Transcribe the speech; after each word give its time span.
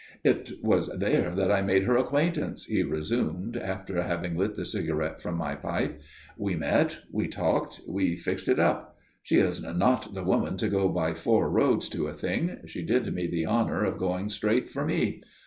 "It 0.23 0.53
was 0.63 0.89
there 0.97 1.29
that 1.35 1.51
I 1.51 1.61
made 1.61 1.83
her 1.83 1.95
acquaintance," 1.95 2.65
he 2.65 2.81
resumed, 2.81 3.55
after 3.55 4.01
having 4.01 4.35
lit 4.35 4.55
the 4.55 4.65
cigarette 4.65 5.21
from 5.21 5.35
my 5.37 5.53
pipe. 5.53 6.01
"We 6.39 6.55
met, 6.55 7.01
we 7.11 7.27
talked, 7.27 7.81
we 7.87 8.15
fixed 8.15 8.47
it 8.47 8.57
up. 8.57 8.97
She 9.21 9.35
is 9.35 9.61
not 9.61 10.15
the 10.15 10.23
woman 10.23 10.57
to 10.57 10.69
go 10.69 10.89
by 10.89 11.13
four 11.13 11.51
roads 11.51 11.87
to 11.89 12.07
a 12.07 12.13
thing. 12.13 12.61
She 12.65 12.81
did 12.81 13.13
me 13.13 13.27
the 13.27 13.45
honour 13.45 13.83
of 13.83 13.99
going 13.99 14.29
straight 14.29 14.71
for 14.71 14.83
me. 14.85 15.21